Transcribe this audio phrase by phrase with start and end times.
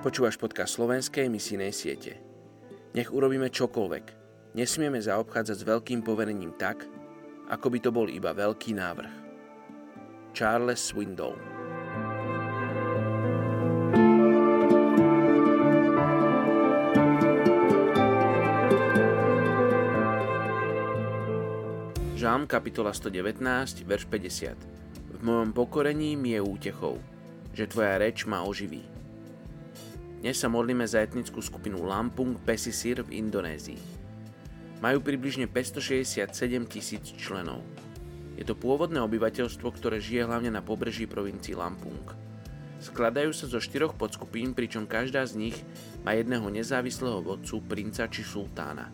[0.00, 2.16] Počúvaš podcast slovenskej misijnej siete.
[2.96, 4.04] Nech urobíme čokoľvek.
[4.56, 6.88] Nesmieme zaobchádzať s veľkým poverením tak,
[7.52, 9.12] ako by to bol iba veľký návrh.
[10.32, 11.36] Charles Swindoll
[22.16, 24.56] Žám kapitola 119, verš 50.
[25.12, 26.96] V mojom pokorení mi je útechou,
[27.52, 28.99] že tvoja reč ma oživí.
[30.20, 33.80] Dnes sa modlíme za etnickú skupinu Lampung Pesisir v Indonézii.
[34.84, 36.28] Majú približne 567
[36.68, 37.64] tisíc členov.
[38.36, 42.04] Je to pôvodné obyvateľstvo, ktoré žije hlavne na pobreží provincii Lampung.
[42.84, 45.56] Skladajú sa zo štyroch podskupín, pričom každá z nich
[46.04, 48.92] má jedného nezávislého vodcu, princa či sultána.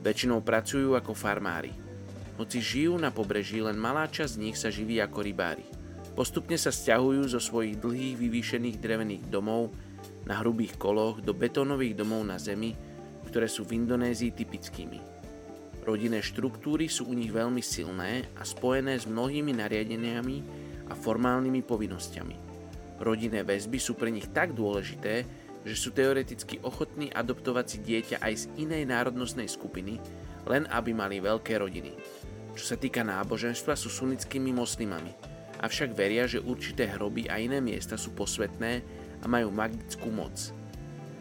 [0.00, 1.76] Väčšinou pracujú ako farmári.
[2.40, 5.68] Hoci žijú na pobreží, len malá časť z nich sa živí ako rybári.
[6.16, 9.76] Postupne sa stiahujú zo svojich dlhých vyvýšených drevených domov
[10.28, 12.76] na hrubých koloch do betónových domov na zemi,
[13.28, 15.00] ktoré sú v Indonézii typickými.
[15.88, 20.36] Rodinné štruktúry sú u nich veľmi silné a spojené s mnohými nariadeniami
[20.88, 22.36] a formálnymi povinnosťami.
[23.00, 25.24] Rodinné väzby sú pre nich tak dôležité,
[25.64, 29.96] že sú teoreticky ochotní adoptovať si dieťa aj z inej národnostnej skupiny,
[30.44, 31.92] len aby mali veľké rodiny.
[32.52, 35.12] Čo sa týka náboženstva, sú sunnickými moslimami,
[35.62, 38.82] avšak veria, že určité hroby a iné miesta sú posvetné
[39.22, 40.54] a majú magickú moc.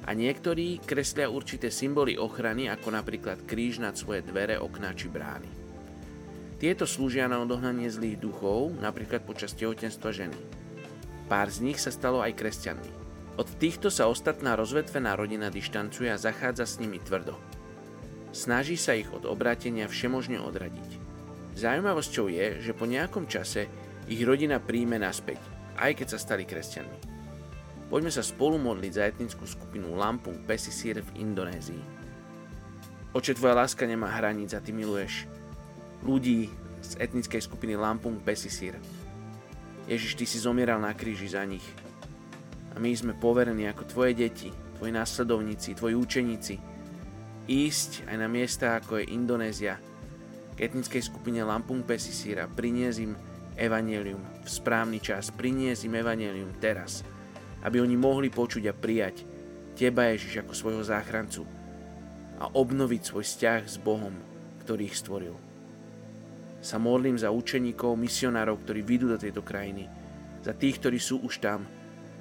[0.07, 5.51] A niektorí kreslia určité symboly ochrany, ako napríklad kríž nad svoje dvere, okná či brány.
[6.57, 10.39] Tieto slúžia na odohnanie zlých duchov, napríklad počas tehotenstva ženy.
[11.27, 12.91] Pár z nich sa stalo aj kresťanmi.
[13.37, 17.37] Od týchto sa ostatná rozvetvená rodina dištancuje a zachádza s nimi tvrdo.
[18.33, 20.89] Snaží sa ich od obrátenia všemožne odradiť.
[21.53, 23.69] Zaujímavosťou je, že po nejakom čase
[24.07, 25.37] ich rodina príjme naspäť,
[25.77, 27.16] aj keď sa stali kresťanmi.
[27.87, 31.79] Poďme sa spolu modliť za etnickú skupinu Lampung Pesisir v Indonézii.
[33.15, 35.23] Oče, tvoja láska nemá hraníc a ty miluješ
[36.03, 36.51] ľudí
[36.83, 38.75] z etnickej skupiny Lampung Pesisir.
[39.87, 41.63] Ježiš, ty si zomieral na kríži za nich.
[42.75, 46.55] A my sme poverení ako tvoje deti, tvoji následovníci, tvoji učeníci,
[47.47, 49.79] ísť aj na miesta ako je Indonézia,
[50.59, 53.15] k etnickej skupine Lampung Pesisira, priniesť im
[53.55, 56.99] evanelium v správny čas, priniesť im evanelium teraz–
[57.67, 59.27] aby oni mohli počuť a prijať
[59.75, 61.43] Teba, Ježiš, ako svojho záchrancu
[62.39, 64.15] a obnoviť svoj vzťah s Bohom,
[64.63, 65.35] ktorý ich stvoril.
[66.63, 69.85] Sa modlím za učeníkov, misionárov, ktorí vidú do tejto krajiny,
[70.41, 71.67] za tých, ktorí sú už tam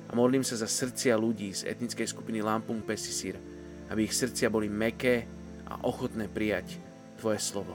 [0.06, 3.40] a modlím sa za srdcia ľudí z etnickej skupiny Lampung Pesisir,
[3.88, 5.24] aby ich srdcia boli meké
[5.64, 6.76] a ochotné prijať
[7.16, 7.72] Tvoje slovo.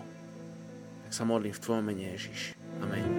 [1.09, 2.53] Tak sa modlím v Tvojom mene Ježiš.
[2.85, 3.10] Amen.